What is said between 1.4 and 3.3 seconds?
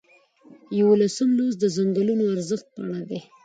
د څنګلونو ارزښت په اړه دی.